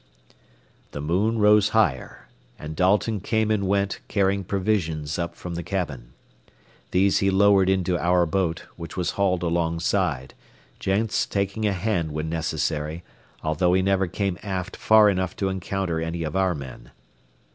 [0.01, 5.61] XVI The moon rose higher, and Dalton came and went, carrying provisions up from the
[5.61, 6.13] cabin.
[6.89, 10.33] These he lowered into our boat, which was hauled alongside,
[10.79, 13.03] Jenks taking a hand when necessary,
[13.43, 16.89] although he never came aft far enough to encounter any of our men.